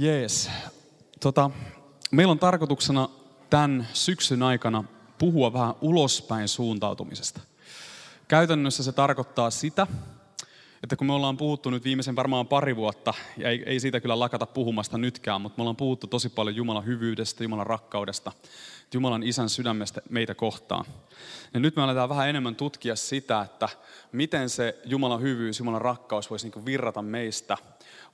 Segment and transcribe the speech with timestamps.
[0.00, 0.50] Jees.
[1.20, 1.50] Tota,
[2.10, 3.08] meillä on tarkoituksena
[3.50, 4.84] tämän syksyn aikana
[5.18, 7.40] puhua vähän ulospäin suuntautumisesta.
[8.28, 9.86] Käytännössä se tarkoittaa sitä,
[10.82, 14.18] että kun me ollaan puhuttu nyt viimeisen varmaan pari vuotta, ja ei, ei siitä kyllä
[14.18, 18.32] lakata puhumasta nytkään, mutta me ollaan puhuttu tosi paljon Jumalan hyvyydestä, Jumalan rakkaudesta,
[18.94, 20.84] Jumalan isän sydämestä meitä kohtaan.
[21.54, 23.68] Ja nyt me aletaan vähän enemmän tutkia sitä, että
[24.12, 27.56] miten se Jumalan hyvyys, Jumalan rakkaus voisi niin virrata meistä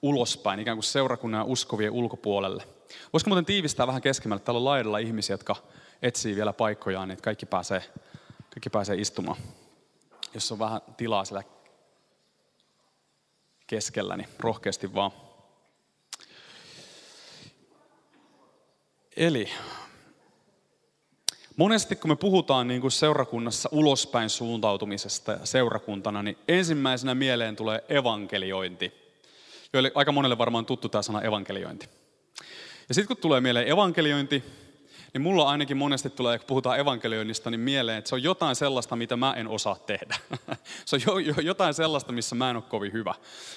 [0.03, 2.69] ulospäin, ikään kuin seurakunnan uskovien ulkopuolelle.
[3.13, 4.43] Voisiko muuten tiivistää vähän keskemmälle?
[4.43, 5.57] Täällä on laidalla ihmisiä, jotka
[6.03, 7.83] etsii vielä paikkojaan, niin että kaikki pääsee,
[8.51, 9.37] kaikki pääsee istumaan.
[10.35, 11.43] Jos on vähän tilaa siellä
[13.67, 15.11] keskellä, niin rohkeasti vaan.
[19.17, 19.49] Eli
[21.57, 29.06] monesti kun me puhutaan niin kuin seurakunnassa ulospäin suuntautumisesta seurakuntana, niin ensimmäisenä mieleen tulee evankeliointi.
[29.73, 31.89] Joille aika monelle varmaan tuttu tämä sana evankeliointi.
[32.89, 34.45] Ja sitten kun tulee mieleen evankeliointi,
[35.13, 38.97] niin mulla ainakin monesti tulee, kun puhutaan evankelioinnista, niin mieleen, että se on jotain sellaista,
[38.97, 40.17] mitä mä en osaa tehdä.
[40.85, 43.15] se on jo, jo, jotain sellaista, missä mä en ole kovin hyvä.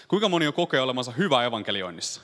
[0.08, 2.22] Kuinka moni on kokee olemansa hyvä evankelioinnissa?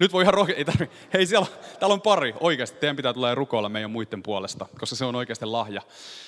[0.00, 0.52] Nyt voi ihan rohke...
[0.52, 0.90] Ei tarvi...
[1.12, 1.46] Hei, siellä,
[1.80, 2.34] täällä on pari.
[2.40, 5.82] Oikeasti, teidän pitää tulla rukoilla meidän muiden puolesta, koska se on oikeasti lahja.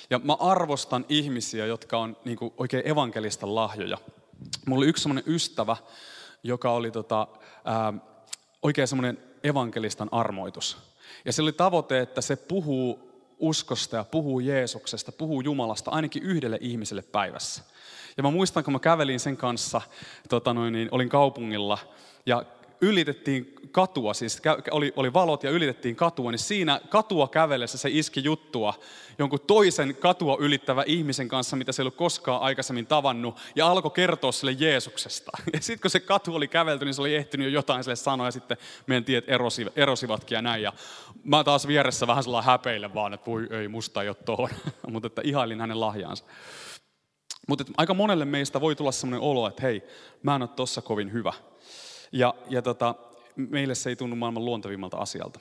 [0.09, 3.97] Ja mä arvostan ihmisiä, jotka on niin kuin, oikein evankelista lahjoja.
[4.65, 5.77] Mulla oli yksi semmoinen ystävä,
[6.43, 7.27] joka oli tota,
[7.65, 7.93] ää,
[8.61, 10.77] oikein semmoinen evankelistan armoitus.
[11.25, 16.57] Ja se oli tavoite, että se puhuu uskosta ja puhuu Jeesuksesta, puhuu Jumalasta ainakin yhdelle
[16.61, 17.63] ihmiselle päivässä.
[18.17, 19.81] Ja mä muistan, kun mä kävelin sen kanssa,
[20.29, 21.77] tota noin, niin olin kaupungilla
[22.25, 22.45] ja
[22.81, 28.23] ylitettiin katua, siis oli, oli valot ja ylitettiin katua, niin siinä katua kävellessä se iski
[28.23, 28.73] juttua
[29.17, 33.91] jonkun toisen katua ylittävä ihmisen kanssa, mitä se ei ollut koskaan aikaisemmin tavannut, ja alkoi
[33.91, 35.31] kertoa sille Jeesuksesta.
[35.53, 38.27] Ja sitten kun se katu oli kävelty, niin se oli ehtinyt jo jotain sille sanoa,
[38.27, 40.63] ja sitten meidän tiet erosi, erosivatkin ja näin.
[40.63, 40.73] Ja
[41.23, 44.49] mä taas vieressä vähän sellainen häpeille vaan, että voi ei, musta ei ole tohon.
[44.91, 46.23] Mutta että ihailin hänen lahjaansa.
[47.47, 49.83] Mutta aika monelle meistä voi tulla sellainen olo, että hei,
[50.23, 51.33] mä en ole tossa kovin hyvä.
[52.13, 52.95] Ja, ja tota,
[53.35, 55.39] meille se ei tunnu maailman luontevimmalta asialta.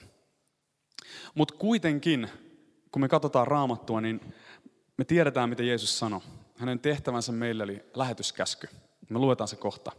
[1.35, 2.29] Mutta kuitenkin,
[2.93, 4.35] kun me katsotaan raamattua, niin
[4.97, 6.21] me tiedetään, mitä Jeesus sanoi.
[6.57, 8.69] Hänen tehtävänsä meille oli lähetyskäsky.
[9.09, 9.93] Me luetaan se kohta.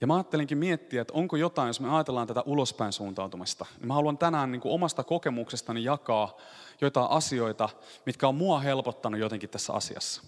[0.00, 3.66] Ja mä ajattelinkin miettiä, että onko jotain, jos me ajatellaan tätä ulospäin suuntautumista.
[3.78, 6.36] Niin mä haluan tänään niin kuin omasta kokemuksestani jakaa
[6.80, 7.68] jotain asioita,
[8.06, 10.22] mitkä on mua helpottanut jotenkin tässä asiassa.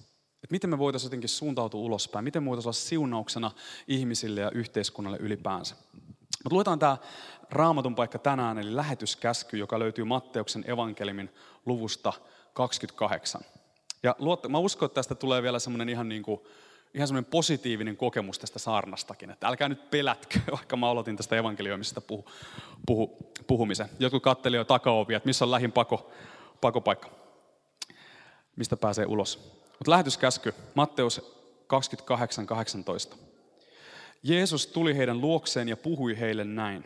[0.53, 3.51] Miten me voitaisiin jotenkin suuntautua ulospäin, miten me voitaisiin olla siunauksena
[3.89, 5.77] ihmisille ja yhteiskunnalle ylipäänsä.
[6.45, 6.97] Mutta luetaan tämä
[7.51, 11.31] raamatun paikka tänään, eli lähetyskäsky, joka löytyy Matteuksen evankelimin
[11.67, 12.13] luvusta
[12.55, 13.41] 28.
[14.03, 16.41] Ja luot, mä uskon, että tästä tulee vielä semmoinen ihan, niin kuin,
[16.95, 19.31] ihan semmoinen positiivinen kokemus tästä saarnastakin.
[19.31, 22.25] Että älkää nyt pelätkö, vaikka mä aloitin tästä evankelioimisesta puhu,
[22.87, 23.89] puhu, puhumisen.
[23.99, 26.11] Jotkut katteli jo takaovia, että missä on lähin pako,
[26.61, 27.11] pakopaikka,
[28.57, 29.62] mistä pääsee ulos.
[29.83, 33.17] Mutta lähetyskäsky, Matteus 28, 18.
[34.23, 36.85] Jeesus tuli heidän luokseen ja puhui heille näin.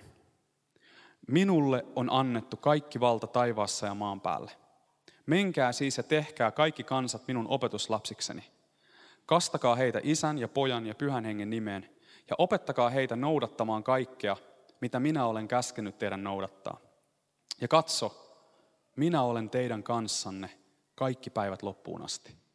[1.28, 4.50] Minulle on annettu kaikki valta taivaassa ja maan päälle.
[5.26, 8.44] Menkää siis ja tehkää kaikki kansat minun opetuslapsikseni.
[9.26, 11.90] Kastakaa heitä isän ja pojan ja pyhän hengen nimeen
[12.30, 14.36] ja opettakaa heitä noudattamaan kaikkea,
[14.80, 16.80] mitä minä olen käskenyt teidän noudattaa.
[17.60, 18.34] Ja katso,
[18.96, 20.50] minä olen teidän kanssanne
[20.94, 22.45] kaikki päivät loppuun asti.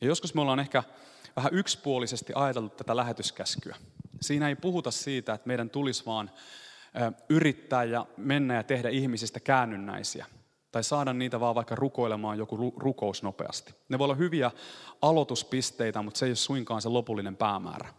[0.00, 0.82] Ja joskus me ollaan ehkä
[1.36, 3.76] vähän yksipuolisesti ajateltu tätä lähetyskäskyä.
[4.20, 6.30] Siinä ei puhuta siitä, että meidän tulisi vaan
[7.28, 10.26] yrittää ja mennä ja tehdä ihmisistä käännynnäisiä.
[10.72, 13.74] Tai saada niitä vaan vaikka rukoilemaan joku rukous nopeasti.
[13.88, 14.50] Ne voi olla hyviä
[15.02, 17.94] aloituspisteitä, mutta se ei ole suinkaan se lopullinen päämäärä.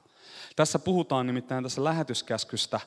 [0.56, 2.80] Tässä puhutaan nimittäin tässä lähetyskäskystä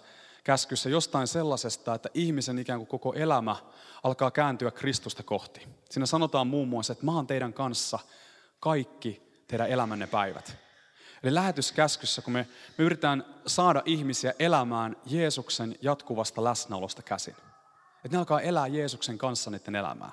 [0.44, 3.56] käskyssä jostain sellaisesta, että ihmisen ikään kuin koko elämä
[4.02, 5.68] alkaa kääntyä Kristusta kohti.
[5.90, 7.98] Siinä sanotaan muun muassa, että mä oon teidän kanssa
[8.64, 10.56] kaikki teidän elämänne päivät.
[11.22, 12.48] Eli lähetyskäskyssä, kun me,
[12.78, 17.34] me yritetään saada ihmisiä elämään Jeesuksen jatkuvasta läsnäolosta käsin.
[18.04, 20.10] Että ne alkaa elää Jeesuksen kanssa niiden elämää.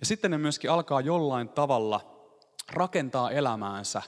[0.00, 2.00] Ja sitten ne myöskin alkaa jollain tavalla
[2.72, 4.02] rakentaa elämäänsä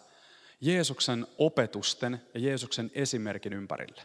[0.61, 4.03] Jeesuksen opetusten ja Jeesuksen esimerkin ympärille.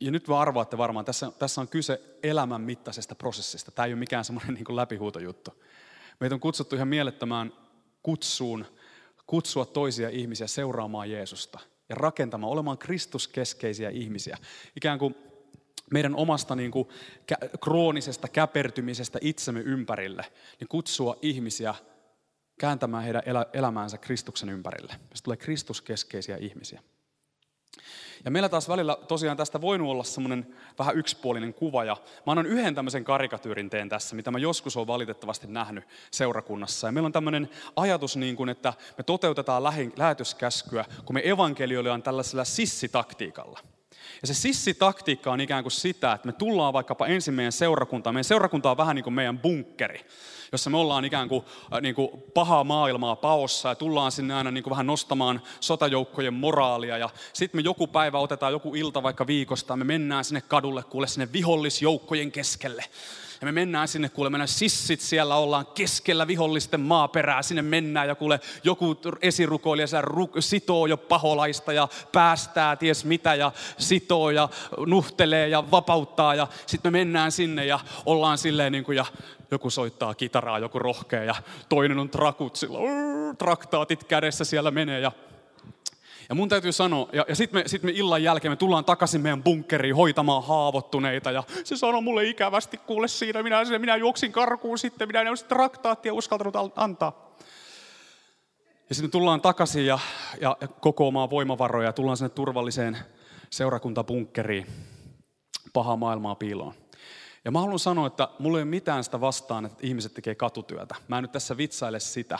[0.00, 3.70] Ja nyt vaan arvaatte varmaan, tässä, tässä on kyse elämän mittaisesta prosessista.
[3.70, 5.62] Tämä ei ole mikään semmoinen niin läpihuutojuttu.
[6.22, 7.52] Meitä on kutsuttu ihan mielettömään
[8.02, 8.66] kutsuun
[9.26, 11.58] kutsua toisia ihmisiä seuraamaan Jeesusta
[11.88, 14.38] ja rakentamaan, olemaan Kristuskeskeisiä ihmisiä.
[14.76, 15.14] Ikään kuin
[15.92, 16.88] meidän omasta niin kuin,
[17.60, 20.24] kroonisesta käpertymisestä itsemme ympärille,
[20.60, 21.74] niin kutsua ihmisiä
[22.60, 23.22] kääntämään heidän
[23.52, 24.94] elämäänsä Kristuksen ympärille.
[25.14, 26.82] Se tulee Kristuskeskeisiä ihmisiä.
[28.24, 31.84] Ja meillä taas välillä tosiaan tästä voinut olla semmoinen vähän yksipuolinen kuva.
[31.84, 31.96] Ja
[32.26, 36.88] mä annan yhden tämmöisen karikatyyrin teen tässä, mitä mä joskus olen valitettavasti nähnyt seurakunnassa.
[36.88, 39.62] Ja meillä on tämmöinen ajatus, niin kuin, että me toteutetaan
[39.96, 43.58] lähetyskäskyä, kun me evankelioidaan tällaisella sissitaktiikalla.
[44.22, 48.14] Ja se sissitaktiikka on ikään kuin sitä, että me tullaan vaikkapa ensin meidän seurakuntaan.
[48.14, 50.00] Meidän seurakunta on vähän niin kuin meidän bunkkeri
[50.52, 51.44] jossa me ollaan ikään kuin,
[51.74, 56.34] äh, niin kuin pahaa maailmaa paossa ja tullaan sinne aina niin kuin vähän nostamaan sotajoukkojen
[56.34, 56.98] moraalia.
[56.98, 61.06] Ja sitten me joku päivä otetaan joku ilta vaikka viikosta, me mennään sinne kadulle, kuule
[61.06, 62.84] sinne vihollisjoukkojen keskelle.
[63.42, 68.14] Ja me mennään sinne, kuule, mennään sissit siellä, ollaan keskellä vihollisten maaperää, sinne mennään ja
[68.14, 70.08] kuule, joku esirukoilija siellä
[70.40, 74.48] sitoo jo paholaista ja päästää ties mitä ja sitoo ja
[74.86, 76.34] nuhtelee ja vapauttaa.
[76.34, 79.04] Ja sitten me mennään sinne ja ollaan silleen niin kuin ja
[79.50, 81.34] joku soittaa kitaraa, joku rohkea ja
[81.68, 82.78] toinen on trakut sillä,
[83.38, 85.12] traktaatit kädessä siellä menee ja
[86.28, 89.20] ja mun täytyy sanoa, ja, ja sitten me, sit me illan jälkeen me tullaan takaisin
[89.20, 91.30] meidän bunkkeriin hoitamaan haavoittuneita.
[91.30, 95.44] Ja se sanoi mulle ikävästi, kuule siinä, minä, minä juoksin karkuun sitten, minä en olisi
[95.44, 97.32] traktaattia uskaltanut antaa.
[98.88, 99.98] Ja sitten tullaan takaisin ja,
[100.40, 102.98] ja kokoamaan voimavaroja ja tullaan sinne turvalliseen
[103.50, 104.66] seurakuntabunkkeriin
[105.72, 106.81] paha maailmaa piiloon.
[107.44, 110.94] Ja mä haluan sanoa, että mulla ei ole mitään sitä vastaan, että ihmiset tekee katutyötä.
[111.08, 112.38] Mä en nyt tässä vitsaile sitä.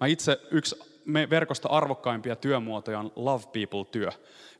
[0.00, 4.10] Mä itse, yksi me verkosta arvokkaimpia työmuotoja on Love People-työ,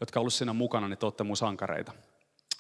[0.01, 1.93] jotka on ollut siinä mukana, niin te olette mun sankareita.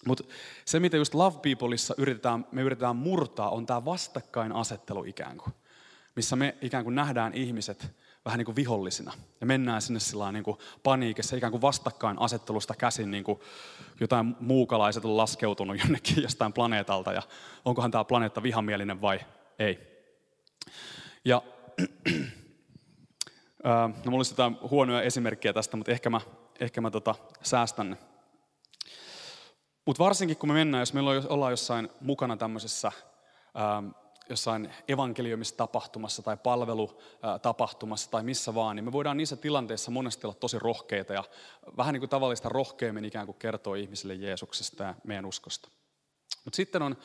[0.06, 0.24] Mutta
[0.64, 5.54] se, mitä just Love Peopleissa yritetään, me yritetään murtaa, on tämä vastakkainasettelu ikään kuin.
[6.16, 7.92] Missä me ikään kuin nähdään ihmiset
[8.24, 9.12] vähän niin kuin vihollisina.
[9.40, 13.40] Ja mennään sinne sillä niin kuin paniikissa, ikään kuin vastakkainasettelusta käsin, niin kuin
[14.00, 17.22] jotain muukalaiset on laskeutunut jonnekin jostain planeetalta, ja
[17.64, 19.20] onkohan tämä planeetta vihamielinen vai
[19.58, 19.78] ei.
[21.24, 21.42] Ja
[23.64, 26.20] no mulla olisi jotain huonoja esimerkkejä tästä, mutta ehkä mä,
[26.60, 27.96] ehkä mä tota, säästän ne.
[29.86, 32.92] Mutta varsinkin kun me mennään, jos meillä ollaan jossain mukana tämmöisessä
[34.30, 40.58] jossain evankeliumistapahtumassa tai palvelutapahtumassa tai missä vaan, niin me voidaan niissä tilanteissa monesti olla tosi
[40.58, 41.24] rohkeita ja
[41.76, 45.68] vähän niin kuin tavallista rohkeammin ikään kuin kertoo ihmisille Jeesuksesta ja meidän uskosta.
[46.44, 46.96] Mutta sitten on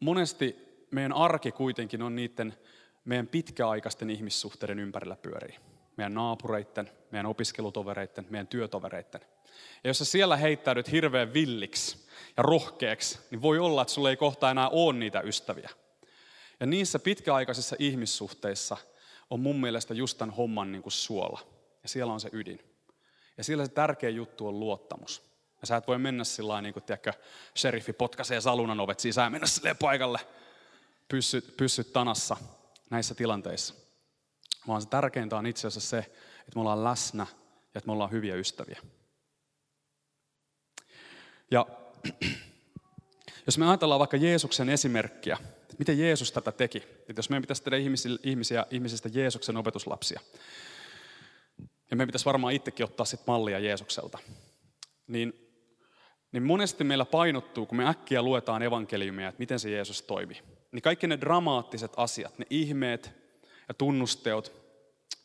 [0.00, 0.56] monesti
[0.90, 2.54] meidän arki kuitenkin on niiden
[3.04, 5.56] meidän pitkäaikaisten ihmissuhteiden ympärillä pyörii.
[5.96, 9.20] Meidän naapureitten, meidän opiskelutovereitten, meidän työtovereitten.
[9.84, 12.06] Ja jos sä siellä heittäydyt hirveän villiksi
[12.36, 15.70] ja rohkeaksi, niin voi olla, että sulla ei kohta enää ole niitä ystäviä.
[16.60, 18.76] Ja niissä pitkäaikaisissa ihmissuhteissa
[19.30, 21.40] on mun mielestä just tämän homman niin kuin suola.
[21.82, 22.60] Ja siellä on se ydin.
[23.36, 25.22] Ja siellä se tärkeä juttu on luottamus.
[25.60, 27.12] Ja sä et voi mennä sillä niin kuin, tiedätkö,
[27.56, 30.18] sheriffi potkaisee salunan ovet sisään, mennä sille paikalle,
[31.08, 32.36] pyssyt, pyssyt tanassa
[32.90, 33.74] näissä tilanteissa.
[34.68, 37.26] Vaan se tärkeintä on itse asiassa se, että me ollaan läsnä
[37.74, 38.80] ja että me ollaan hyviä ystäviä.
[41.50, 41.66] Ja
[43.46, 45.38] jos me ajatellaan vaikka Jeesuksen esimerkkiä,
[45.78, 46.78] miten Jeesus tätä teki.
[46.78, 47.76] Että jos meidän pitäisi tehdä
[48.22, 50.20] ihmisiä, ihmisistä Jeesuksen opetuslapsia,
[51.90, 54.18] ja meidän pitäisi varmaan itsekin ottaa sit mallia Jeesukselta,
[55.06, 55.32] niin,
[56.32, 60.42] niin monesti meillä painottuu, kun me äkkiä luetaan evankeliumia, että miten se Jeesus toimi.
[60.72, 63.12] Niin kaikki ne dramaattiset asiat, ne ihmeet
[63.68, 64.52] ja tunnusteot,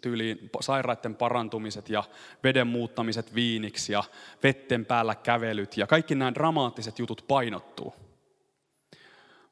[0.02, 2.04] tyyliin sairaiden parantumiset ja
[2.44, 4.04] veden muuttamiset viiniksi ja
[4.44, 8.09] vetten päällä kävelyt ja kaikki nämä dramaattiset jutut painottuu.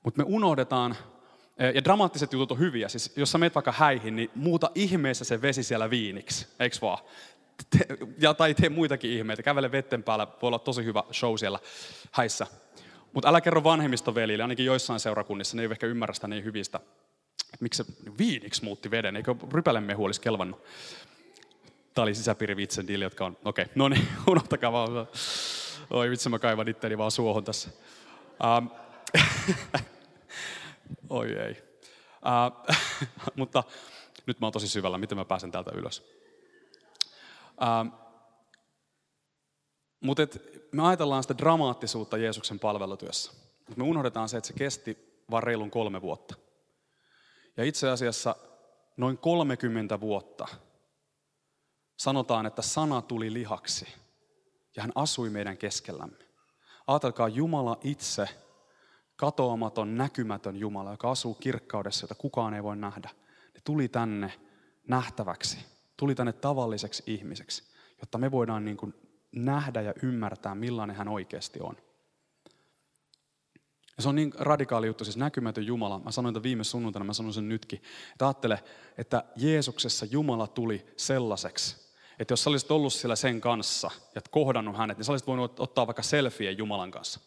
[0.07, 0.95] Mutta me unohdetaan,
[1.57, 5.25] eh, ja dramaattiset jutut on hyviä, siis jos sä meet vaikka häihin, niin muuta ihmeessä
[5.25, 6.97] se vesi siellä viiniksi, eikö vaan?
[7.69, 7.79] Te,
[8.19, 11.59] ja, tai tee muitakin ihmeitä, kävele vetten päällä, voi olla tosi hyvä show siellä
[12.11, 12.47] häissä.
[13.13, 16.77] Mutta älä kerro vanhemmistovelille, ainakin joissain seurakunnissa, ne ei ehkä ymmärrä sitä niin hyvistä.
[17.53, 20.63] Että miksi se viiniksi muutti veden, eikö rypälemehu olisi kelvannut?
[21.93, 25.07] Tämä oli sisäpiirivitsen diili, jotka on, okei, okay, no niin, unohtakaa vaan.
[25.89, 27.69] Oi vitsi, mä kaivan itteni vaan suohon tässä.
[28.57, 28.69] Um,
[31.09, 31.63] Oi ei.
[32.17, 32.75] Uh,
[33.35, 33.63] mutta
[34.25, 36.03] nyt mä oon tosi syvällä, miten mä pääsen täältä ylös.
[37.47, 38.07] Uh,
[39.99, 40.23] mutta
[40.71, 43.31] me ajatellaan sitä dramaattisuutta Jeesuksen palvelutyössä.
[43.75, 46.35] Me unohdetaan se, että se kesti vain reilun kolme vuotta.
[47.57, 48.35] Ja itse asiassa
[48.97, 50.47] noin 30 vuotta
[51.97, 53.87] sanotaan, että sana tuli lihaksi
[54.75, 56.17] ja hän asui meidän keskellämme.
[56.87, 58.29] Ajatelkaa, Jumala itse
[59.17, 63.09] katoamaton, näkymätön Jumala, joka asuu kirkkaudessa, jota kukaan ei voi nähdä.
[63.53, 64.33] Ne tuli tänne
[64.87, 65.57] nähtäväksi,
[65.97, 67.63] tuli tänne tavalliseksi ihmiseksi,
[68.01, 68.93] jotta me voidaan niin kuin
[69.31, 71.77] nähdä ja ymmärtää, millainen hän oikeasti on.
[73.97, 75.99] Ja se on niin radikaali juttu, siis näkymätön Jumala.
[75.99, 77.81] Mä sanoin tämän viime sunnuntaina, mä sanon sen nytkin.
[78.11, 78.63] Että ajattele,
[78.97, 81.87] että Jeesuksessa Jumala tuli sellaiseksi,
[82.19, 85.59] että jos sä olisit ollut siellä sen kanssa ja kohdannut hänet, niin sä olisit voinut
[85.59, 87.19] ottaa vaikka selfie Jumalan kanssa.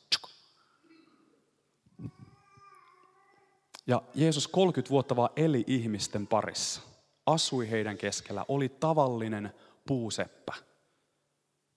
[3.86, 6.80] Ja Jeesus 30 vuotta vaan eli ihmisten parissa.
[7.26, 9.54] Asui heidän keskellä, oli tavallinen
[9.86, 10.52] puuseppä.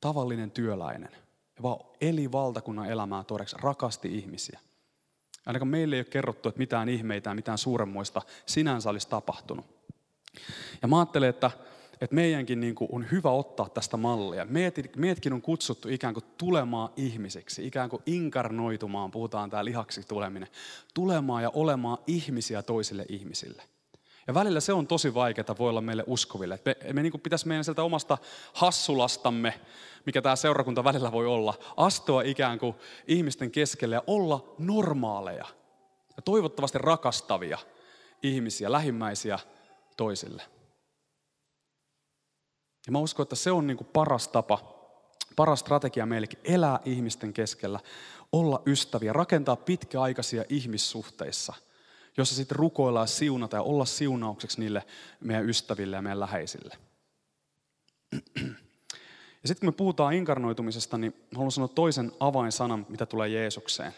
[0.01, 1.11] Tavallinen työläinen.
[1.55, 4.59] Ja vaan eli valtakunnan elämää todeksi, rakasti ihmisiä.
[5.45, 9.65] Ainakaan meille ei ole kerrottu, että mitään ihmeitä mitään suuremmoista sinänsä olisi tapahtunut.
[10.81, 11.51] Ja mä ajattelen, että,
[12.01, 14.45] että meidänkin niin kuin on hyvä ottaa tästä mallia.
[14.95, 20.49] Meidätkin on kutsuttu ikään kuin tulemaan ihmisiksi, ikään kuin inkarnoitumaan, puhutaan tämä lihaksi tuleminen,
[20.93, 23.63] tulemaan ja olemaan ihmisiä toisille ihmisille.
[24.27, 26.59] Ja välillä se on tosi vaikeaa, voi olla meille uskoville.
[26.65, 28.17] me, me niin kuin pitäisi meidän sieltä omasta
[28.53, 29.53] hassulastamme,
[30.05, 32.75] mikä tämä seurakunta välillä voi olla, astua ikään kuin
[33.07, 35.45] ihmisten keskelle ja olla normaaleja.
[36.15, 37.57] Ja toivottavasti rakastavia
[38.23, 39.39] ihmisiä, lähimmäisiä
[39.97, 40.43] toisille.
[42.85, 44.59] Ja mä uskon, että se on niin kuin paras tapa,
[45.35, 47.79] paras strategia meillekin, elää ihmisten keskellä,
[48.31, 51.53] olla ystäviä, rakentaa pitkäaikaisia ihmissuhteissa,
[52.17, 54.83] jossa sitten rukoillaan siunata ja olla siunaukseksi niille
[55.19, 56.77] meidän ystäville ja meidän läheisille.
[59.43, 63.93] Ja sitten kun me puhutaan inkarnoitumisesta, niin haluan sanoa toisen avainsanan, mitä tulee Jeesukseen.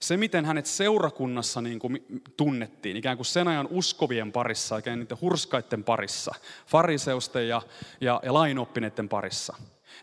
[0.00, 5.20] Se, miten hänet seurakunnassa niin kuin tunnettiin, ikään kuin sen ajan uskovien parissa, ikään niiden
[5.20, 6.34] hurskaiden parissa,
[6.66, 7.62] fariseusten ja,
[8.00, 9.56] ja, ja lainoppineiden parissa.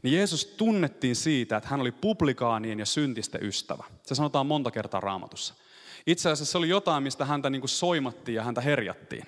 [0.03, 3.83] Niin Jeesus tunnettiin siitä, että hän oli publikaanien ja syntisten ystävä.
[4.03, 5.53] Se sanotaan monta kertaa raamatussa.
[6.07, 9.25] Itse asiassa se oli jotain, mistä häntä niin kuin soimattiin ja häntä herjattiin.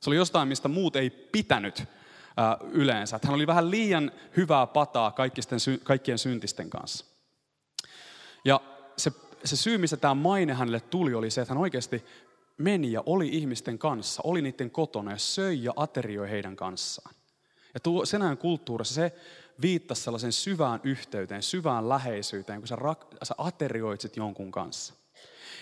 [0.00, 1.84] Se oli jostain, mistä muut ei pitänyt
[2.72, 3.16] yleensä.
[3.16, 5.14] Että hän oli vähän liian hyvää pataa
[5.84, 7.04] kaikkien syntisten kanssa.
[8.44, 8.60] Ja
[8.96, 9.12] se,
[9.44, 12.04] se syy, mistä tämä maine hänelle tuli, oli se, että hän oikeasti
[12.58, 17.14] meni ja oli ihmisten kanssa, oli niiden kotona ja söi ja aterioi heidän kanssaan.
[17.74, 19.12] Ja tuo, sen ajan kulttuurissa se
[19.62, 24.94] viittasi sellaisen syvään yhteyteen, syvään läheisyyteen, kun sä, rak, sä aterioitsit jonkun kanssa.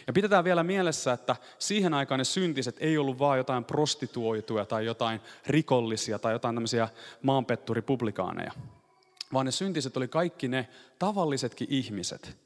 [0.06, 4.86] Ja pidetään vielä mielessä, että siihen aikaan ne syntiset ei ollut vaan jotain prostituoituja tai
[4.86, 6.88] jotain rikollisia tai jotain tämmöisiä
[7.22, 8.52] maanpetturipublikaaneja.
[9.32, 12.36] Vaan ne syntiset oli kaikki ne tavallisetkin ihmiset,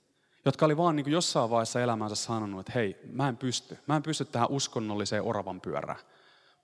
[0.47, 3.79] jotka oli vaan niin kuin jossain vaiheessa elämänsä sanonut, että hei, mä en pysty.
[3.87, 5.99] Mä en pysty tähän uskonnolliseen oravan pyörään.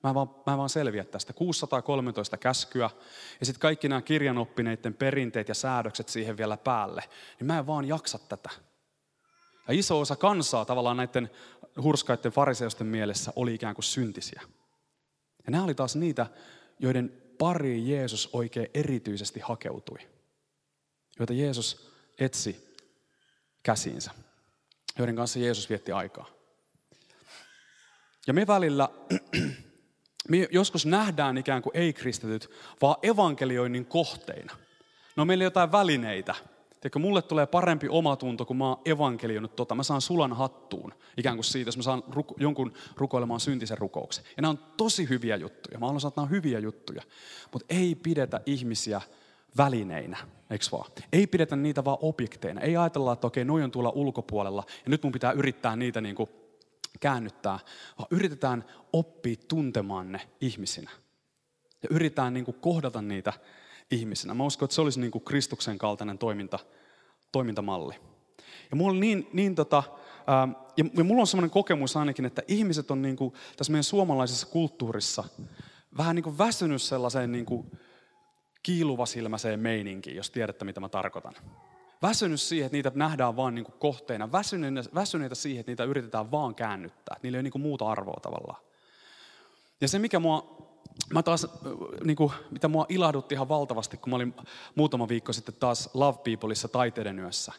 [0.03, 1.33] Mä vaan, mä vaan selviä tästä.
[1.33, 2.91] 613 käskyä
[3.41, 7.05] ja sitten kaikki nämä kirjanoppineiden perinteet ja säädökset siihen vielä päälle.
[7.41, 8.51] Niin mä en vaan jaksa tätä.
[9.69, 11.31] Ja iso osa kansaa tavallaan näiden
[11.83, 14.43] hurskaiden fariseusten mielessä oli ikään kuin syntisiä.
[15.45, 16.27] Ja nämä oli taas niitä,
[16.79, 19.99] joiden pari Jeesus oikein erityisesti hakeutui.
[21.19, 22.72] Joita Jeesus etsi
[23.63, 24.11] käsiinsä.
[24.99, 26.27] Joiden kanssa Jeesus vietti aikaa.
[28.27, 28.89] Ja me välillä,
[30.29, 32.51] me joskus nähdään ikään kuin ei-kristityt,
[32.83, 34.57] vaan evankelioinnin kohteina.
[35.17, 36.35] No meillä on jotain välineitä,
[36.83, 39.75] Tiedätkö, mulle tulee parempi omatunto, kun mä oon evankelioinut tota.
[39.75, 44.25] Mä saan sulan hattuun, ikään kuin siitä, jos mä saan ruko, jonkun rukoilemaan syntisen rukouksen.
[44.37, 45.79] Ja nämä on tosi hyviä juttuja.
[45.79, 47.03] Mä haluan sanoa, että nämä on hyviä juttuja.
[47.53, 49.01] Mutta ei pidetä ihmisiä
[49.57, 50.17] välineinä,
[50.51, 50.91] eikö vaan?
[51.13, 52.61] Ei pidetä niitä vaan objekteina.
[52.61, 56.15] Ei ajatella, että okei, noin on tuolla ulkopuolella ja nyt mun pitää yrittää niitä niin
[56.15, 56.31] kuin
[57.01, 57.59] käännyttää.
[57.99, 60.91] Vaan yritetään oppia tuntemaan ne ihmisinä.
[61.83, 63.33] Ja yritetään niin kuin kohdata niitä
[63.91, 64.35] ihmisenä.
[64.35, 66.59] Mä uskon, että se olisi niin kuin Kristuksen kaltainen toiminta,
[67.33, 67.95] toimintamalli.
[68.71, 69.83] Ja mulla on niin, niin tota,
[70.97, 75.25] ja mulla on semmoinen kokemus ainakin, että ihmiset on niin kuin, tässä meidän suomalaisessa kulttuurissa
[75.97, 77.71] vähän niin kuin väsynyt sellaiseen niin kuin
[78.63, 81.35] kiiluvasilmäiseen meininkiin, jos tiedätte mitä mä tarkoitan.
[82.03, 84.33] Väsynyt siihen, että niitä nähdään vaan niin kuin kohteina.
[84.33, 87.17] Väsyneitä, väsyneitä siihen, että niitä yritetään vaan käännyttää.
[87.23, 88.63] Niillä ei ole niin kuin muuta arvoa tavallaan.
[89.81, 90.63] Ja se, mikä mua
[91.13, 91.47] mä taas,
[92.05, 94.35] niin kuin, mitä mua ilahdutti ihan valtavasti, kun mä olin
[94.75, 97.53] muutama viikko sitten taas Love Peopleissa taiteiden yössä.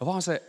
[0.00, 0.42] Ja vaan se,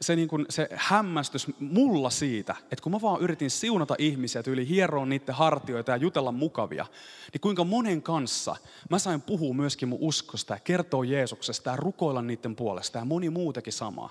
[0.00, 4.68] se, niin kuin, se hämmästys mulla siitä, että kun mä vaan yritin siunata ihmisiä, tyyli
[4.68, 6.86] hieroa niiden hartioita ja jutella mukavia,
[7.32, 8.56] niin kuinka monen kanssa
[8.90, 13.30] mä sain puhua myöskin mun uskosta ja kertoa Jeesuksesta ja rukoilla niiden puolesta ja moni
[13.30, 14.10] muutakin samaa.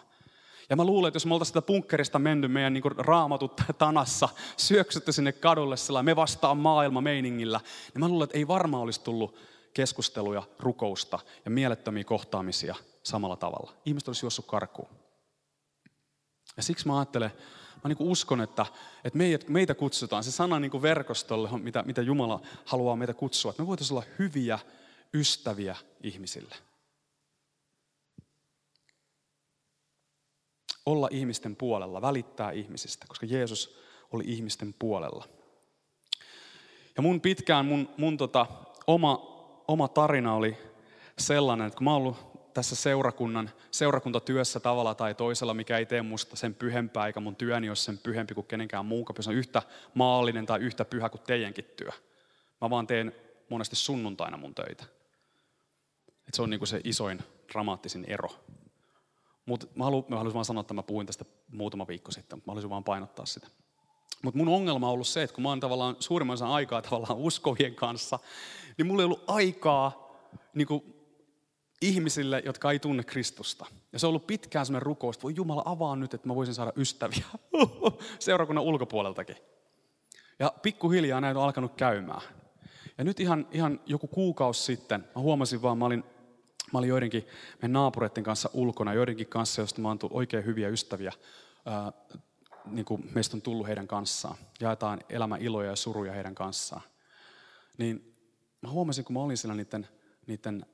[0.70, 5.12] Ja mä luulen, että jos me oltaisiin sitä punkkerista menty meidän niin raamatut tanassa, syöksytty
[5.12, 7.60] sinne kadulle sillä me vastaan maailma meiningillä,
[7.94, 9.36] niin mä luulen, että ei varmaan olisi tullut
[9.74, 13.74] keskusteluja, rukousta ja mielettömiä kohtaamisia samalla tavalla.
[13.86, 15.09] Ihmiset olisi juossut karkuun.
[16.58, 17.32] Ja siksi mä ajattelen,
[17.84, 18.66] mä niin uskon, että,
[19.04, 23.68] että meitä, kutsutaan, se sana niin verkostolle, mitä, mitä Jumala haluaa meitä kutsua, että me
[23.68, 24.60] voitaisiin olla hyviä
[25.14, 26.56] ystäviä ihmisille.
[30.86, 33.78] olla ihmisten puolella, välittää ihmisistä, koska Jeesus
[34.12, 35.26] oli ihmisten puolella.
[36.96, 38.46] Ja mun pitkään mun, mun tota,
[38.88, 39.40] oma
[39.70, 40.58] oma tarina oli
[41.18, 42.29] sellainen, että kun mä oon ollut
[42.60, 47.70] tässä seurakunnan, seurakuntatyössä tavalla tai toisella, mikä ei tee musta sen pyhempää, eikä mun työni
[47.70, 49.62] ole sen pyhempi kuin kenenkään muun, se on yhtä
[49.94, 51.90] maallinen tai yhtä pyhä kuin teidänkin työ.
[52.62, 53.16] Mä vaan teen
[53.50, 54.84] monesti sunnuntaina mun töitä.
[56.28, 57.20] Et se on niinku se isoin,
[57.52, 58.30] dramaattisin ero.
[59.46, 62.50] Mutta mä, halu, mä haluaisin vaan sanoa, että mä puhuin tästä muutama viikko sitten, mutta
[62.50, 63.48] mä haluaisin vaan painottaa sitä.
[64.24, 67.20] Mutta mun ongelma on ollut se, että kun mä oon tavallaan suurimman osan aikaa tavallaan
[67.20, 68.20] uskovien kanssa,
[68.78, 70.10] niin mulla ei ollut aikaa
[70.54, 70.99] niin kuin,
[71.82, 73.66] ihmisille, jotka ei tunne Kristusta.
[73.94, 76.56] Ja se on ollut pitkään sellainen rukous, että voi Jumala avaa nyt, että mä voisin
[76.56, 77.26] saada ystäviä
[78.20, 79.36] seurakunnan ulkopuoleltakin.
[80.40, 82.22] Ja pikkuhiljaa näitä on alkanut käymään.
[82.98, 86.04] Ja nyt ihan, ihan joku kuukausi sitten, mä huomasin vaan, mä olin,
[86.74, 87.28] mä olin joidenkin
[87.62, 91.14] meidän naapureiden kanssa ulkona, joidenkin kanssa, joista mä oon tullut oikein hyviä ystäviä.
[91.66, 91.92] Ää,
[92.66, 94.36] niin kuin meistä on tullut heidän kanssaan.
[94.60, 96.82] Jaetaan elämän iloja ja suruja heidän kanssaan.
[97.78, 98.16] Niin
[98.62, 99.88] mä huomasin, kun mä olin siellä niiden,
[100.28, 100.66] niiden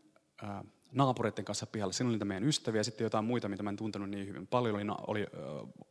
[0.42, 0.64] ää,
[0.96, 1.94] naapureiden kanssa pihalla.
[1.94, 4.48] Siinä oli niitä meidän ystäviä ja sitten jotain muita, mitä mä en tuntenut niin hyvin.
[4.48, 5.30] Paljon oli, oli ää,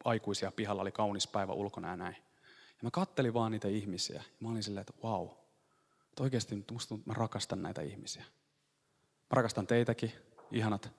[0.05, 2.17] aikuisia pihalla, oli kaunis päivä ulkona ja näin.
[2.69, 4.17] Ja mä kattelin vaan niitä ihmisiä.
[4.17, 5.29] Ja mä olin silleen, että wow,
[6.09, 8.23] että oikeasti musta tuntuu, mä rakastan näitä ihmisiä.
[9.03, 10.13] Mä rakastan teitäkin,
[10.53, 10.91] ihanat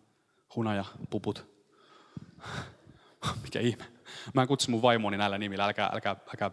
[0.56, 1.46] hunajapuput.
[3.44, 3.86] Mikä ihme.
[4.34, 6.52] Mä en kutsu mun vaimoni näillä nimillä, älkää, älkää, älkää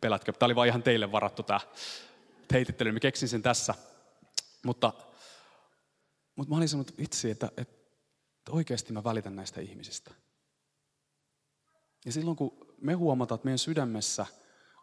[0.00, 0.32] pelätkö.
[0.32, 1.60] Tämä oli vaan ihan teille varattu tämä
[2.52, 2.92] heitittely.
[2.92, 3.74] Mä keksin sen tässä.
[4.64, 4.92] Mutta,
[6.38, 7.76] mutta mä olin sanonut itse, että, että
[8.50, 10.10] oikeasti mä välitän näistä ihmisistä.
[12.04, 14.26] Ja silloin kun me huomataan, että meidän sydämessä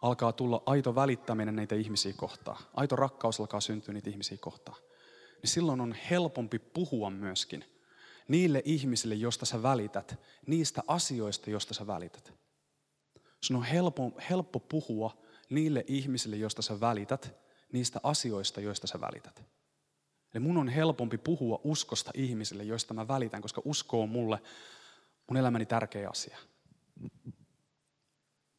[0.01, 4.77] alkaa tulla aito välittäminen näitä ihmisiä kohtaan, aito rakkaus alkaa syntyä niitä ihmisiä kohtaan,
[5.41, 7.65] niin silloin on helpompi puhua myöskin
[8.27, 12.33] niille ihmisille, josta sä välität, niistä asioista, josta sä välität.
[13.41, 15.17] Sun on helppo, helppo puhua
[15.50, 17.35] niille ihmisille, josta sä välität,
[17.71, 19.54] niistä asioista, joista sä välität.
[20.35, 24.41] Eli mun on helpompi puhua uskosta ihmisille, joista mä välitän, koska usko on mulle
[25.27, 26.37] mun elämäni tärkeä asia.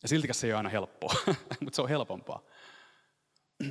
[0.02, 1.14] Ja siltikäs se ei ole aina helppoa,
[1.60, 2.42] mutta se on helpompaa.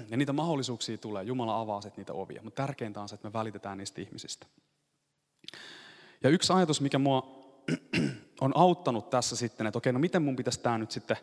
[0.09, 3.33] Ja niitä mahdollisuuksia tulee, Jumala avaa sitten niitä ovia, mutta tärkeintä on se, että me
[3.33, 4.47] välitetään niistä ihmisistä.
[6.23, 7.45] Ja yksi ajatus, mikä mua
[8.41, 11.17] on auttanut tässä sitten, että okei, no miten mun pitäisi tämä nyt sitten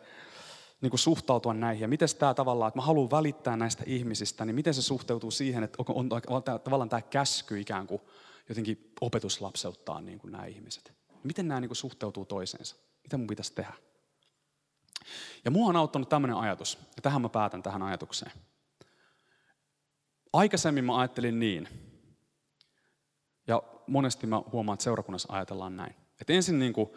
[0.83, 1.81] niin kuin suhtautua näihin.
[1.81, 5.63] Ja miten tämä tavallaan, että mä haluan välittää näistä ihmisistä, niin miten se suhteutuu siihen,
[5.63, 8.01] että on, on, on tavallaan tämä käsky ikään kuin
[8.49, 10.93] jotenkin opetuslapseuttaa niin kuin nämä ihmiset.
[11.23, 12.75] Miten nämä niin kuin suhteutuu toiseensa?
[13.03, 13.73] Mitä mun pitäisi tehdä?
[15.45, 18.31] Ja mua on auttanut tämmöinen ajatus, ja tähän mä päätän tähän ajatukseen.
[20.33, 21.69] Aikaisemmin mä ajattelin niin,
[23.47, 25.95] ja monesti mä huomaan, että seurakunnassa ajatellaan näin.
[26.21, 26.89] Että ensin niin kuin,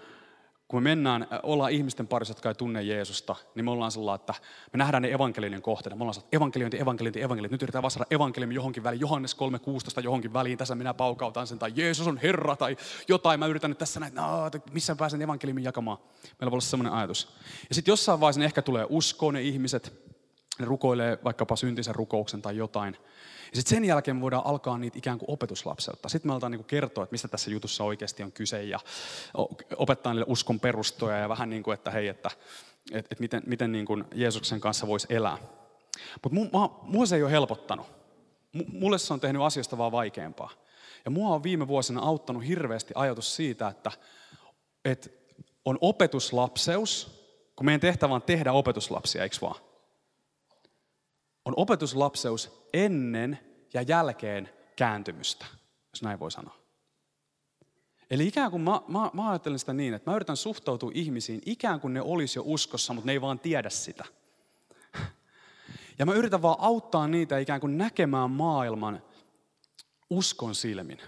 [0.69, 4.35] kun me mennään, ollaan ihmisten parissa, jotka ei tunne Jeesusta, niin me ollaan sellainen, että
[4.73, 5.97] me nähdään ne evankelioiden kohteena.
[5.97, 7.55] Me ollaan sellainen, evankeliointi, evankeliointi, evankeliointi.
[7.55, 9.37] Nyt yritetään vastata evankeliumi johonkin väliin, Johannes
[9.99, 12.77] 3.16 johonkin väliin, tässä minä paukautan sen, tai Jeesus on Herra, tai
[13.09, 13.41] jotain.
[13.41, 15.99] Mä yritän nyt tässä näin, no, missä pääsen evankeliumin jakamaan.
[16.23, 17.29] Meillä voi olla sellainen ajatus.
[17.69, 19.93] Ja sitten jossain vaiheessa ehkä tulee uskoon ne ihmiset,
[20.59, 22.97] ne rukoilee vaikkapa syntisen rukouksen tai jotain.
[23.51, 26.09] Ja sitten sen jälkeen me voidaan alkaa niitä ikään kuin opetuslapseutta.
[26.09, 28.81] Sitten me aletaan niin kertoa, että mistä tässä jutussa oikeasti on kyse ja
[29.77, 32.31] opettaa niille uskon perustoja ja vähän niin kuin, että hei, että,
[32.93, 35.39] että, että miten, miten niin kuin Jeesuksen kanssa voisi elää.
[36.23, 36.39] Mutta
[36.83, 37.87] mua se ei ole helpottanut.
[38.73, 40.51] Mulle se on tehnyt asiasta vaan vaikeampaa.
[41.05, 43.93] Ja mua on viime vuosina auttanut hirveästi ajatus siitä, että,
[44.85, 45.11] että
[45.65, 47.17] on opetuslapseus,
[47.57, 49.66] kun meidän tehtävä on tehdä opetuslapsia, eikö vaan?
[51.47, 53.39] On opetuslapseus ennen
[53.75, 55.47] ja jälkeen kääntymystä,
[55.93, 56.57] jos näin voi sanoa.
[58.11, 61.81] Eli ikään kuin mä, mä, mä ajattelen sitä niin, että mä yritän suhtautua ihmisiin ikään
[61.81, 64.05] kuin ne olisi jo uskossa, mutta ne ei vaan tiedä sitä.
[65.99, 69.03] Ja mä yritän vaan auttaa niitä ikään kuin näkemään maailman
[70.11, 70.99] uskon silmin.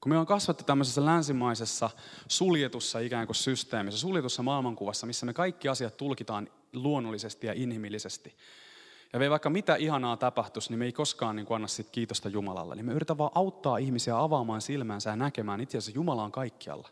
[0.00, 1.90] Kun me on kasvattu tämmöisessä länsimaisessa
[2.28, 8.36] suljetussa ikään kuin systeemissä, suljetussa maailmankuvassa, missä me kaikki asiat tulkitaan luonnollisesti ja inhimillisesti,
[9.16, 12.74] ja me vaikka mitä ihanaa tapahtuisi, niin me ei koskaan niin anna sit kiitosta Jumalalle.
[12.74, 16.88] Niin me yritetään vaan auttaa ihmisiä avaamaan silmänsä ja näkemään itse asiassa Jumala on kaikkialla.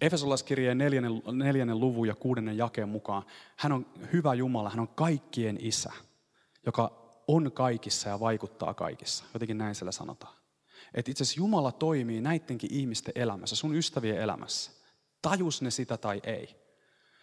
[0.00, 3.22] Efesolaiskirjeen neljännen, neljännen luvun ja kuudennen jakeen mukaan,
[3.56, 5.92] hän on hyvä Jumala, hän on kaikkien isä,
[6.66, 6.92] joka
[7.28, 9.24] on kaikissa ja vaikuttaa kaikissa.
[9.34, 10.34] Jotenkin näin siellä sanotaan.
[10.94, 14.70] Että itse asiassa Jumala toimii näidenkin ihmisten elämässä, sun ystävien elämässä.
[15.22, 16.61] Tajus ne sitä tai ei.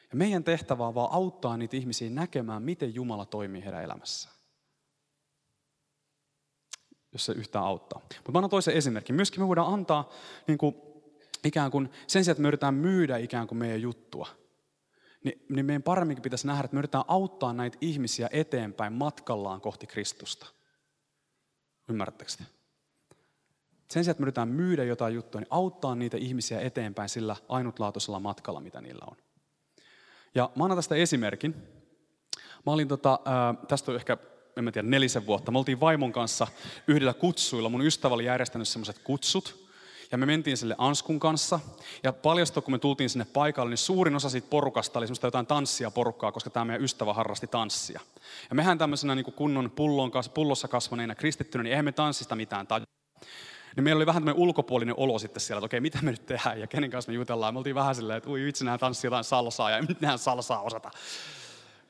[0.09, 4.35] Ja meidän tehtävä on vaan auttaa niitä ihmisiä näkemään, miten Jumala toimii heidän elämässään.
[7.13, 8.01] Jos se yhtään auttaa.
[8.15, 9.15] Mutta mä annan toisen esimerkin.
[9.15, 10.09] Myöskin me voidaan antaa
[10.47, 10.75] niin kuin,
[11.43, 14.27] ikään kuin, sen sijaan, että me yritetään myydä ikään kuin meidän juttua,
[15.23, 19.87] niin, niin meidän paremminkin pitäisi nähdä, että me yritetään auttaa näitä ihmisiä eteenpäin matkallaan kohti
[19.87, 20.47] Kristusta.
[21.89, 22.43] Ymmärrättekö te?
[23.89, 28.19] Sen sijaan, että me yritetään myydä jotain juttua, niin auttaa niitä ihmisiä eteenpäin sillä ainutlaatuisella
[28.19, 29.17] matkalla, mitä niillä on.
[30.35, 31.55] Ja mä annan tästä esimerkin.
[32.65, 34.17] Mä olin tota, ää, tästä on ehkä,
[34.57, 35.51] en mä tiedä, nelisen vuotta.
[35.51, 36.47] Me oltiin vaimon kanssa
[36.87, 37.69] yhdellä kutsuilla.
[37.69, 39.69] Mun ystävä oli järjestänyt semmoiset kutsut.
[40.11, 41.59] Ja me mentiin sille Anskun kanssa.
[42.03, 45.45] Ja paljastui, kun me tultiin sinne paikalle, niin suurin osa siitä porukasta oli semmoista jotain
[45.45, 47.99] tanssia porukkaa, koska tämä meidän ystävä harrasti tanssia.
[48.49, 52.85] Ja mehän tämmöisenä niin kunnon pullon, pullossa kasvaneina kristittynä, niin eihän me tanssista mitään tajua.
[53.75, 56.59] Niin meillä oli vähän tämmöinen ulkopuolinen olo sitten siellä, että okei, mitä me nyt tehdään
[56.59, 57.53] ja kenen kanssa me jutellaan.
[57.53, 60.61] Me oltiin vähän silleen, että ui vitsi, nämä tanssii jotain salsaa ja ei mitään salsaa
[60.61, 60.91] osata.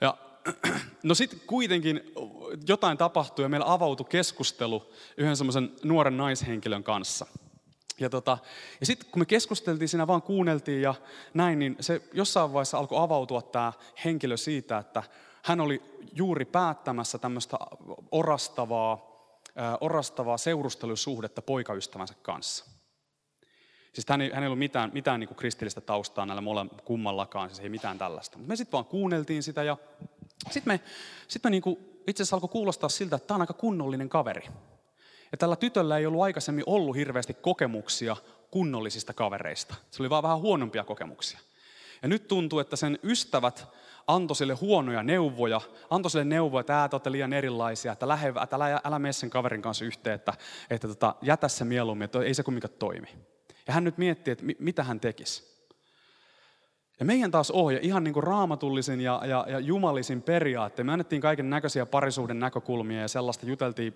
[0.01, 0.17] Ja
[1.03, 2.13] no sitten kuitenkin
[2.67, 7.25] jotain tapahtui ja meillä avautui keskustelu yhden semmoisen nuoren naishenkilön kanssa.
[7.99, 8.37] Ja, tota,
[8.79, 10.95] ja sitten kun me keskusteltiin siinä, vaan kuunneltiin ja
[11.33, 13.73] näin, niin se jossain vaiheessa alkoi avautua tämä
[14.05, 15.03] henkilö siitä, että
[15.43, 15.81] hän oli
[16.15, 17.57] juuri päättämässä tämmöistä
[18.11, 19.08] orastavaa,
[19.81, 22.65] orastavaa seurustelusuhdetta poikaystävänsä kanssa.
[23.93, 27.49] Siis hän ei, hän ei ollut mitään, mitään niin kuin kristillistä taustaa näillä mole, kummallakaan,
[27.49, 28.37] siis ei mitään tällaista.
[28.37, 29.77] Mutta me sitten vaan kuunneltiin sitä ja
[30.51, 30.79] sitten me,
[31.27, 34.47] sit me niin kuin, itse asiassa alkoi kuulostaa siltä, että tämä on aika kunnollinen kaveri.
[35.31, 38.17] Ja tällä tytöllä ei ollut aikaisemmin ollut hirveästi kokemuksia
[38.51, 39.75] kunnollisista kavereista.
[39.91, 41.39] Se oli vaan vähän huonompia kokemuksia.
[42.01, 43.67] Ja nyt tuntuu, että sen ystävät
[44.09, 48.55] antoi sille huonoja neuvoja, antoi sille neuvoja, että ää, te liian erilaisia, että, lähe, että
[48.55, 50.33] älä, älä mene sen kaverin kanssa yhteen, että,
[50.69, 53.07] että tota, jätä se mieluummin, että ei se kumminkaan toimi.
[53.67, 55.49] Ja hän nyt miettii, että mitä hän tekisi.
[56.99, 61.21] Ja meidän taas ohje, ihan niin kuin raamatullisin ja, ja, ja jumalisin periaatteen, me annettiin
[61.21, 63.93] kaiken näköisiä parisuuden näkökulmia ja sellaista juteltiin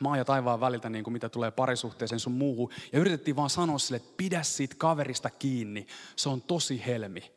[0.00, 2.70] maa ja taivaan väliltä, niin kuin mitä tulee parisuhteeseen sun muuhun.
[2.92, 5.86] Ja yritettiin vaan sanoa sille, että pidä siitä kaverista kiinni.
[6.16, 7.33] Se on tosi helmi.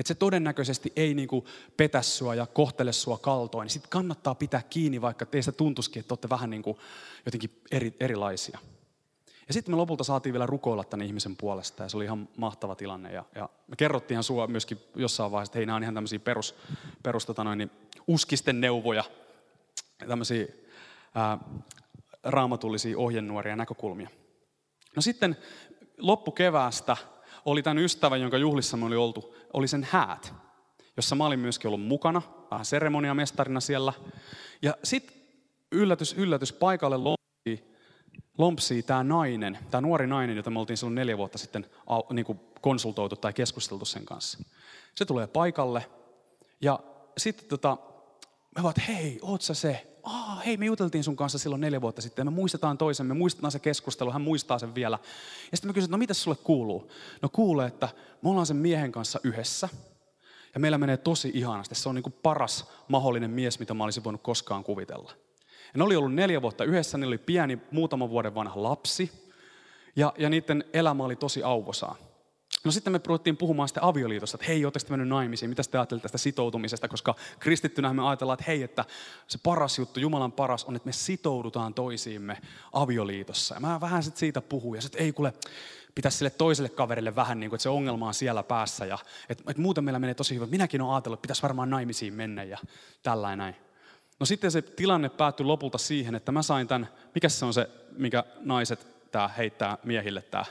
[0.00, 3.64] Että se todennäköisesti ei niinku petä sua ja kohtele sua kaltoin.
[3.64, 6.78] Niin sitten kannattaa pitää kiinni, vaikka teistä tuntuisikin, että olette vähän niinku
[7.26, 8.58] jotenkin eri, erilaisia.
[9.48, 12.74] Ja sitten me lopulta saatiin vielä rukoilla tämän ihmisen puolesta ja se oli ihan mahtava
[12.74, 13.12] tilanne.
[13.12, 16.18] Ja, ja me kerrottiin ihan sua myöskin jossain vaiheessa, että hei, nämä on ihan tämmöisiä
[16.18, 16.54] perus,
[17.02, 17.70] perus tota noin, niin
[18.06, 19.04] uskisten neuvoja,
[20.08, 20.46] tämmöisiä
[21.14, 21.38] ää,
[22.22, 24.08] raamatullisia ohjenuoria näkökulmia.
[24.96, 25.36] No sitten
[25.98, 26.96] loppukeväästä
[27.44, 30.34] oli tämän ystävän, jonka juhlissa me oli oltu, oli sen häät,
[30.96, 33.92] jossa mä olin myöskin ollut mukana, vähän seremoniamestarina siellä.
[34.62, 35.16] Ja sitten
[35.72, 37.76] yllätys, yllätys, paikalle lompsii,
[38.38, 41.66] lompsii tämä nainen, tämä nuori nainen, jota me oltiin silloin neljä vuotta sitten
[42.12, 44.38] niin kuin konsultoitu tai keskusteltu sen kanssa.
[44.94, 45.86] Se tulee paikalle
[46.60, 46.78] ja
[47.18, 47.76] sitten tota,
[48.56, 49.89] me vaan, hei, oot sä se?
[50.02, 53.52] Aa, hei, me juteltiin sun kanssa silloin neljä vuotta sitten, me muistetaan toisemme, me muistetaan
[53.52, 54.98] se keskustelu, hän muistaa sen vielä.
[55.50, 56.90] Ja sitten mä kysyin, että no mitä sulle kuuluu?
[57.22, 57.88] No kuulee, että
[58.22, 59.68] me ollaan sen miehen kanssa yhdessä,
[60.54, 61.74] ja meillä menee tosi ihanasti.
[61.74, 65.12] Se on niin kuin paras mahdollinen mies, mitä mä olisin voinut koskaan kuvitella.
[65.74, 69.12] Ja ne oli ollut neljä vuotta yhdessä, ne oli pieni, muutaman vuoden vanha lapsi,
[69.96, 71.96] ja, ja niiden elämä oli tosi auvosaa.
[72.64, 76.02] No sitten me ruvettiin puhumaan sitä avioliitosta, että hei, oletteko mennyt naimisiin, mitä te ajattelette
[76.02, 78.84] tästä sitoutumisesta, koska kristittynä me ajatellaan, että hei, että
[79.28, 82.38] se paras juttu, Jumalan paras on, että me sitoudutaan toisiimme
[82.72, 83.54] avioliitossa.
[83.54, 85.32] Ja mä vähän sitten siitä puhuin, ja sitten ei kuule,
[85.94, 89.44] pitäisi sille toiselle kaverille vähän niin kuin, että se ongelma on siellä päässä, ja että,
[89.48, 90.50] että muuten meillä menee tosi hyvin.
[90.50, 92.58] Minäkin olen ajatellut, että pitäisi varmaan naimisiin mennä, ja
[93.02, 93.56] tällainen näin.
[94.20, 97.70] No sitten se tilanne päättyi lopulta siihen, että mä sain tämän, mikä se on se,
[97.92, 100.44] mikä naiset tää heittää miehille tämä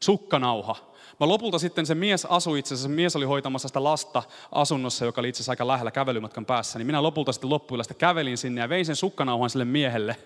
[0.00, 0.76] sukkanauha.
[1.20, 5.04] Mä lopulta sitten se mies asui itse asiassa, se mies oli hoitamassa sitä lasta asunnossa,
[5.04, 8.60] joka oli itse asiassa aika lähellä kävelymatkan päässä, niin minä lopulta sitten loppuillasta kävelin sinne
[8.60, 10.16] ja vein sen sukkanauhan sille miehelle.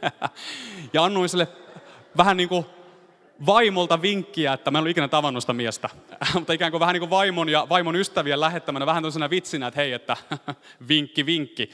[0.93, 1.49] ja annoin sille
[2.17, 2.67] vähän niin kuin
[3.47, 5.89] vaimolta vinkkiä, että mä en ollut ikinä tavannut sitä miestä.
[6.35, 9.81] Mutta ikään kuin vähän niin kuin vaimon ja vaimon ystävien lähettämänä, vähän toisena vitsinä, että
[9.81, 10.17] hei, että
[10.89, 11.71] vinkki, vinkki.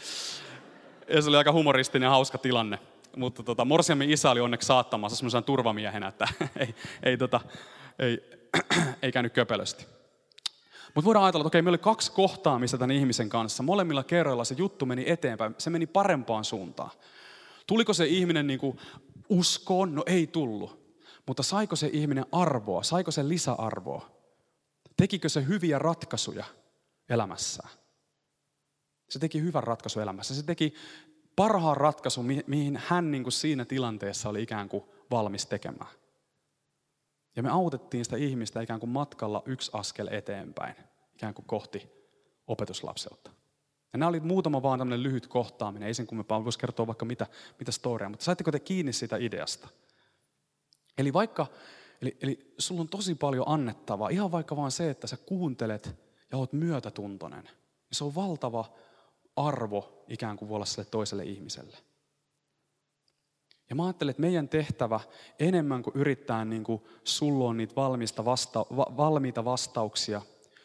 [1.08, 2.78] Ja se oli aika humoristinen ja hauska tilanne.
[3.16, 6.28] Mutta tota, Morsiamme isä oli onneksi saattamassa semmoisena turvamiehenä, että
[6.60, 7.40] ei, ei, tota,
[7.98, 8.22] ei,
[9.02, 9.86] ei käynyt köpelösti.
[10.94, 13.62] Mutta voidaan ajatella, että okei, meillä oli kaksi kohtaamista tämän ihmisen kanssa.
[13.62, 15.54] Molemmilla kerroilla se juttu meni eteenpäin.
[15.58, 16.90] Se meni parempaan suuntaan.
[17.66, 18.78] Tuliko se ihminen niin kuin
[19.28, 19.94] uskoon?
[19.94, 20.86] No ei tullut.
[21.26, 22.82] Mutta saiko se ihminen arvoa?
[22.82, 24.10] Saiko se lisäarvoa?
[24.96, 26.44] Tekikö se hyviä ratkaisuja
[27.08, 27.70] elämässään?
[29.08, 30.34] Se teki hyvän ratkaisun elämässä.
[30.34, 30.74] Se teki
[31.36, 35.90] parhaan ratkaisun, mihin hän niin kuin siinä tilanteessa oli ikään kuin valmis tekemään.
[37.36, 40.76] Ja me autettiin sitä ihmistä ikään kuin matkalla yksi askel eteenpäin,
[41.14, 41.88] ikään kuin kohti
[42.46, 43.30] opetuslapseutta.
[43.92, 47.26] Ja nämä oli muutama vaan tämmöinen lyhyt kohtaaminen, ei sen kummempaa, voisi kertoa vaikka mitä,
[47.58, 49.68] mitä storia, mutta saitteko te kiinni siitä ideasta?
[50.98, 51.46] Eli vaikka,
[52.02, 55.96] eli, eli sulla on tosi paljon annettavaa, ihan vaikka vaan se, että sä kuuntelet
[56.32, 58.72] ja oot myötätuntoinen, niin se on valtava
[59.36, 61.76] arvo ikään kuin voi olla sille toiselle ihmiselle.
[63.70, 65.00] Ja mä ajattelen, että meidän tehtävä
[65.38, 70.22] enemmän kuin yrittää niin kuin sulloa niitä valmista vasta, va, valmiita vastauksia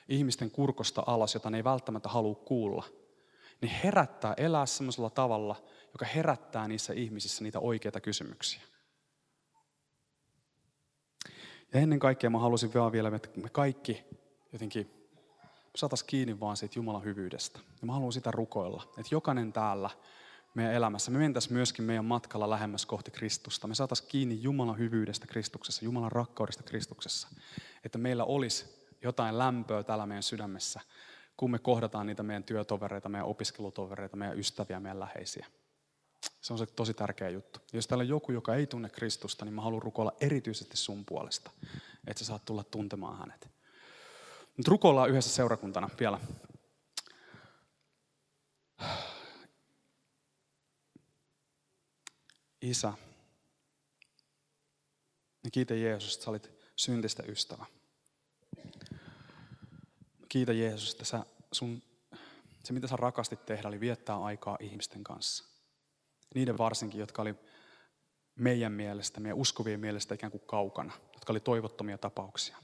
[0.10, 2.84] ihmisten kurkosta alas, jota ne ei välttämättä halua kuulla,
[3.62, 5.56] niin herättää elää sellaisella tavalla,
[5.94, 8.62] joka herättää niissä ihmisissä niitä oikeita kysymyksiä.
[11.74, 14.04] Ja ennen kaikkea mä halusin vielä, että me kaikki
[14.54, 15.10] jotenkin
[15.76, 17.60] saataisiin kiinni vaan siitä Jumalan hyvyydestä.
[17.82, 19.90] Ja mä haluan sitä rukoilla, että jokainen täällä
[20.54, 23.68] meidän elämässä, me mentäisiin myöskin meidän matkalla lähemmäs kohti Kristusta.
[23.68, 27.28] Me saataisiin kiinni Jumalan hyvyydestä Kristuksessa, Jumalan rakkaudesta Kristuksessa.
[27.86, 28.66] Että meillä olisi
[29.02, 30.80] jotain lämpöä täällä meidän sydämessä,
[31.38, 35.46] kun me kohdataan niitä meidän työtovereita, meidän opiskelutovereita, meidän ystäviä, meidän läheisiä.
[36.42, 37.60] Se on se tosi tärkeä juttu.
[37.74, 41.52] Jos täällä on joku, joka ei tunne Kristusta, niin mä haluan rukoilla erityisesti sun puolesta,
[42.08, 43.50] että sä saat tulla tuntemaan hänet.
[44.58, 46.20] Mutta rukoillaan yhdessä seurakuntana vielä.
[52.62, 52.94] Isä,
[55.52, 57.66] kiitä Jeesus, että sä olit syntistä ystävä.
[60.30, 61.84] Kiitä Jeesus, että sä, sun,
[62.64, 65.46] se mitä sä rakastit tehdä oli viettää aikaa ihmisten kanssa.
[66.36, 67.36] Niiden varsinkin, jotka oli
[68.36, 72.58] meidän mielestä, meidän uskovien mielestä ikään kuin kaukana, jotka oli toivottomia tapauksia.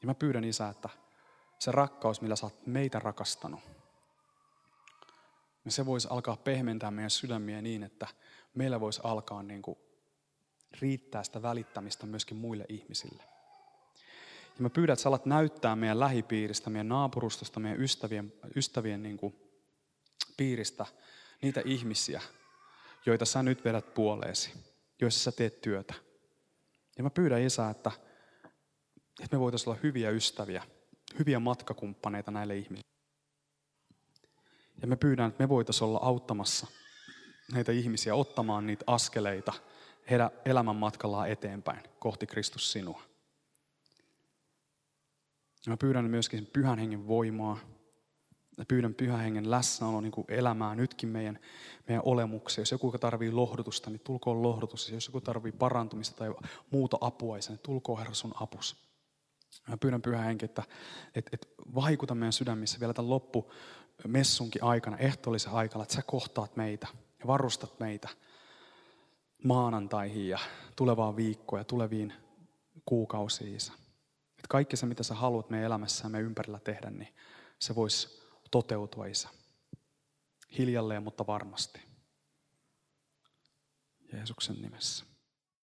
[0.00, 0.88] Ja mä pyydän Isä, että
[1.58, 3.60] se rakkaus, millä sä oot meitä rakastanut,
[5.64, 8.06] niin se voisi alkaa pehmentää meidän sydämiä niin, että
[8.54, 9.78] meillä voisi alkaa niin kuin
[10.80, 13.22] riittää sitä välittämistä myöskin muille ihmisille.
[14.44, 19.16] Ja mä pyydän, että sä alat näyttää meidän lähipiiristä, meidän naapurustosta, meidän ystävien, ystävien niin
[19.16, 19.34] kuin
[20.36, 20.86] piiristä
[21.42, 22.22] niitä ihmisiä,
[23.06, 24.52] joita sä nyt vedät puoleesi,
[25.00, 25.94] joissa sä teet työtä.
[26.96, 27.90] Ja mä pyydän Isä, että,
[29.22, 30.62] että me voitaisiin olla hyviä ystäviä,
[31.18, 32.93] hyviä matkakumppaneita näille ihmisille.
[34.84, 36.66] Ja me pyydän, että me voitaisiin olla auttamassa
[37.52, 39.52] näitä ihmisiä ottamaan niitä askeleita
[40.10, 43.02] heidän elämän matkallaan eteenpäin kohti Kristus sinua.
[45.66, 47.58] Ja mä pyydän myöskin pyhän hengen voimaa.
[48.58, 51.38] Ja pyydän pyhän hengen läsnäolo niin kuin elämää nytkin meidän,
[51.88, 52.62] meidän olemukseen.
[52.62, 54.90] Jos joku tarvii lohdutusta, niin tulkoon lohdutus.
[54.90, 56.34] Jos joku tarvii parantumista tai
[56.70, 58.76] muuta apua, niin tulkoon Herra sun apus.
[59.68, 60.62] Mä pyydän pyhän henki, että,
[61.14, 63.52] että, että vaikuta meidän sydämissä vielä tämän loppu
[64.06, 66.86] messunkin aikana, ehtoollisen aikana, että sä kohtaat meitä
[67.20, 68.08] ja varustat meitä
[69.44, 70.38] maanantaihin ja
[70.76, 72.12] tulevaan viikkoon ja tuleviin
[72.86, 73.56] kuukausiin.
[73.56, 77.14] Että kaikki se, mitä sä haluat meidän elämässä ja meidän ympärillä tehdä, niin
[77.58, 79.28] se voisi toteutua, Isä.
[80.58, 81.80] Hiljalleen, mutta varmasti.
[84.12, 85.04] Jeesuksen nimessä.